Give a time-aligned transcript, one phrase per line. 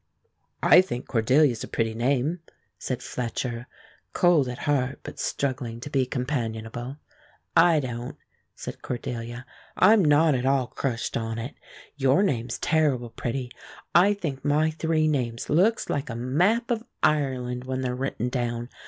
[0.63, 2.39] "I think Cordelia's a pretty name,"
[2.79, 3.67] said Fletcher,
[4.13, 6.97] cold at heart but struggling to be companionable.
[7.55, 8.17] "I don't,"
[8.55, 9.45] said Cordelia.
[9.77, 11.53] "I'm not at all crushed on it.
[11.97, 13.51] Your name's terrible pretty.
[13.93, 18.69] I think my three names looks like a map of Ireland when they're written down.